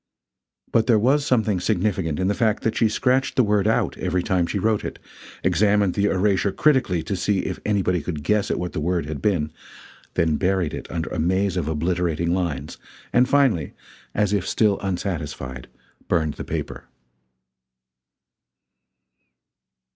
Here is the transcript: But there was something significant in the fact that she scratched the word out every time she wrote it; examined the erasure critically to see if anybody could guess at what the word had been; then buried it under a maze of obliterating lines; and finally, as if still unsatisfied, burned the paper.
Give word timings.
But 0.71 0.87
there 0.87 0.97
was 0.97 1.23
something 1.27 1.59
significant 1.59 2.19
in 2.19 2.27
the 2.27 2.33
fact 2.33 2.63
that 2.63 2.75
she 2.75 2.89
scratched 2.89 3.35
the 3.35 3.43
word 3.43 3.67
out 3.67 3.95
every 3.99 4.23
time 4.23 4.47
she 4.47 4.57
wrote 4.57 4.83
it; 4.83 4.97
examined 5.43 5.93
the 5.93 6.05
erasure 6.05 6.51
critically 6.51 7.03
to 7.03 7.15
see 7.15 7.41
if 7.41 7.59
anybody 7.67 8.01
could 8.01 8.23
guess 8.23 8.49
at 8.49 8.57
what 8.57 8.73
the 8.73 8.79
word 8.79 9.05
had 9.05 9.21
been; 9.21 9.51
then 10.15 10.37
buried 10.37 10.73
it 10.73 10.89
under 10.89 11.11
a 11.11 11.19
maze 11.19 11.55
of 11.55 11.67
obliterating 11.67 12.33
lines; 12.33 12.79
and 13.13 13.29
finally, 13.29 13.73
as 14.15 14.33
if 14.33 14.47
still 14.47 14.79
unsatisfied, 14.79 15.67
burned 16.07 16.33
the 16.33 16.43
paper. 16.43 16.85